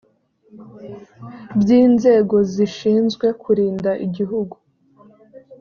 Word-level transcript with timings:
by 1.59 1.69
inzego 1.81 2.35
zishinzwe 2.53 3.27
kurinda 3.41 3.91
igihugu 4.05 4.55